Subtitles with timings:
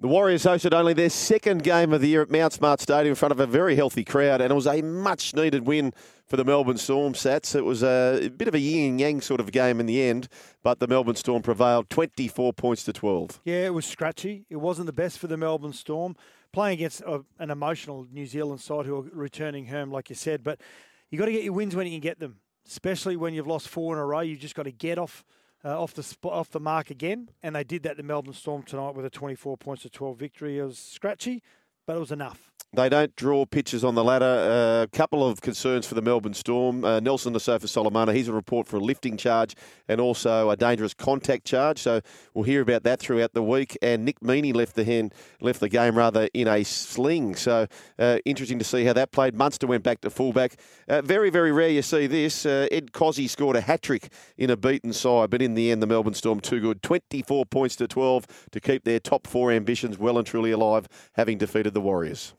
[0.00, 3.14] The Warriors hosted only their second game of the year at Mount Smart Stadium in
[3.16, 5.92] front of a very healthy crowd, and it was a much needed win
[6.26, 7.54] for the Melbourne Storm Sats.
[7.54, 10.28] It was a bit of a yin yang sort of game in the end,
[10.62, 13.42] but the Melbourne Storm prevailed 24 points to 12.
[13.44, 14.46] Yeah, it was scratchy.
[14.48, 16.16] It wasn't the best for the Melbourne Storm.
[16.50, 20.42] Playing against a, an emotional New Zealand side who are returning home, like you said,
[20.42, 20.62] but
[21.10, 23.68] you've got to get your wins when you can get them, especially when you've lost
[23.68, 24.20] four in a row.
[24.20, 25.26] You've just got to get off
[25.64, 28.94] uh, off the off the mark again, and they did that to Melbourne Storm tonight
[28.94, 30.58] with a 24 points to 12 victory.
[30.58, 31.42] It was scratchy,
[31.86, 32.50] but it was enough.
[32.72, 34.24] They don't draw pitches on the ladder.
[34.24, 36.84] A uh, couple of concerns for the Melbourne Storm.
[36.84, 39.56] Uh, Nelson Asofa Solomona, he's a report for a lifting charge
[39.88, 41.80] and also a dangerous contact charge.
[41.80, 42.00] So
[42.32, 43.76] we'll hear about that throughout the week.
[43.82, 47.34] And Nick Meaney left the hand, left the game rather in a sling.
[47.34, 47.66] So
[47.98, 49.34] uh, interesting to see how that played.
[49.34, 50.54] Munster went back to fullback.
[50.88, 52.46] Uh, very, very rare you see this.
[52.46, 55.82] Uh, Ed Kosi scored a hat trick in a beaten side, but in the end,
[55.82, 56.84] the Melbourne Storm too good.
[56.84, 61.36] 24 points to 12 to keep their top four ambitions well and truly alive, having
[61.36, 62.32] defeated the Warriors.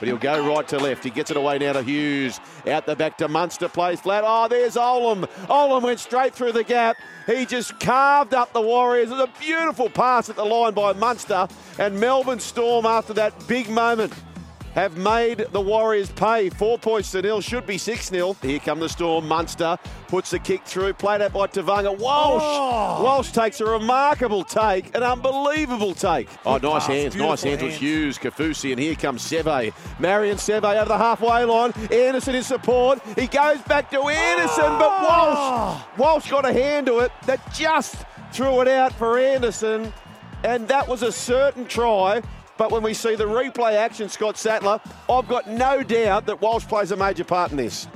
[0.00, 1.04] But he'll go right to left.
[1.04, 2.40] He gets it away now to Hughes.
[2.66, 3.68] Out the back to Munster.
[3.68, 4.24] Plays flat.
[4.26, 5.26] Oh, there's Olam.
[5.46, 6.96] Olam went straight through the gap.
[7.26, 9.10] He just carved up the Warriors.
[9.10, 11.46] It was a beautiful pass at the line by Munster.
[11.78, 14.14] And Melbourne Storm, after that big moment,
[14.74, 16.50] have made the Warriors pay.
[16.50, 18.34] Four points to nil, should be 6 0.
[18.42, 19.26] Here come the Storm.
[19.26, 21.96] Munster puts the kick through, played out by Tevaga.
[21.96, 22.42] Walsh.
[22.44, 23.02] Oh.
[23.02, 26.28] Walsh takes a remarkable take, an unbelievable take.
[26.44, 29.72] Oh, nice hands, nice hands, hands with Hughes, Kaufusi, and here comes Seve.
[29.98, 31.72] Marion Seve over the halfway line.
[31.90, 33.00] Anderson in support.
[33.16, 34.78] He goes back to Anderson, oh.
[34.78, 39.92] but Walsh, Walsh got a hand to it that just threw it out for Anderson,
[40.44, 42.22] and that was a certain try.
[42.60, 46.66] But when we see the replay action, Scott Sattler, I've got no doubt that Walsh
[46.66, 47.86] plays a major part in this.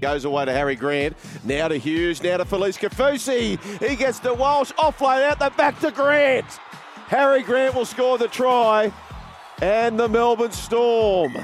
[0.00, 1.16] Goes away to Harry Grant.
[1.44, 2.22] Now to Hughes.
[2.22, 3.58] Now to Felise Kaufusi.
[3.86, 4.72] He gets to Walsh.
[4.72, 6.46] Offload out the back to Grant.
[7.06, 8.92] Harry Grant will score the try.
[9.62, 11.36] And the Melbourne Storm.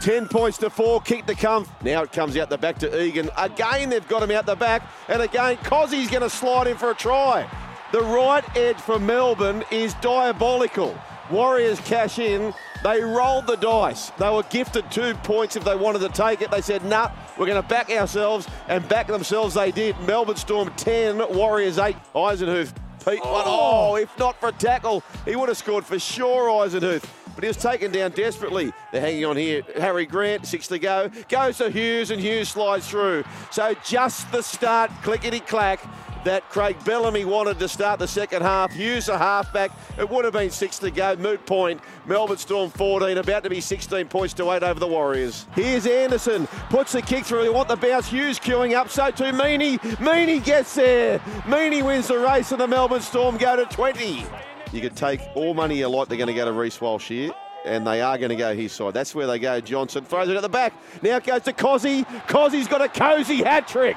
[0.00, 1.66] 10 points to four, kick to come.
[1.82, 3.30] Now it comes out the back to Egan.
[3.36, 4.88] Again, they've got him out the back.
[5.08, 7.48] And again, Kosi's going to slide in for a try.
[7.90, 10.96] The right edge for Melbourne is diabolical.
[11.30, 12.54] Warriors cash in.
[12.84, 14.10] They rolled the dice.
[14.18, 16.50] They were gifted two points if they wanted to take it.
[16.50, 19.98] They said, nah, we're going to back ourselves, and back themselves they did.
[20.00, 21.96] Melbourne Storm 10, Warriors 8.
[22.14, 23.32] Eisenhuth, Pete oh.
[23.32, 23.42] one.
[23.46, 27.04] Oh, if not for a tackle, he would have scored for sure, Eisenhuth.
[27.34, 28.72] But he was taken down desperately.
[28.90, 29.62] They're hanging on here.
[29.76, 31.08] Harry Grant, six to go.
[31.28, 33.22] Goes to Hughes, and Hughes slides through.
[33.52, 35.80] So just the start, clickety clack
[36.24, 38.74] that Craig Bellamy wanted to start the second half.
[38.76, 39.70] Use a halfback.
[39.98, 41.16] It would have been six to go.
[41.16, 41.80] Moot point.
[42.06, 45.46] Melbourne Storm 14, about to be 16 points to eight over the Warriors.
[45.54, 46.46] Here's Anderson.
[46.70, 47.42] Puts the kick through.
[47.42, 48.08] They want the bounce.
[48.08, 48.88] Hughes queuing up.
[48.88, 49.78] So too Meaney.
[49.98, 51.18] Meaney gets there.
[51.44, 54.24] Meaney wins the race and the Melbourne Storm go to 20.
[54.72, 56.08] You could take all money you like.
[56.08, 57.32] They're going to go to Reece Walsh here
[57.64, 58.94] and they are going to go his side.
[58.94, 59.60] That's where they go.
[59.60, 60.72] Johnson throws it at the back.
[61.02, 62.04] Now it goes to Kosi.
[62.26, 63.96] Kosi's got a cozy hat trick.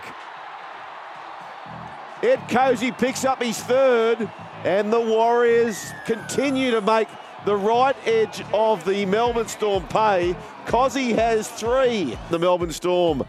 [2.23, 4.29] Ed Kosi picks up his third,
[4.63, 7.07] and the Warriors continue to make
[7.45, 10.35] the right edge of the Melbourne Storm pay.
[10.67, 12.15] Kosi has three.
[12.29, 13.23] The Melbourne Storm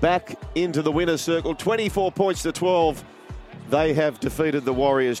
[0.00, 3.02] back into the winner's circle, 24 points to 12.
[3.70, 5.20] They have defeated the Warriors.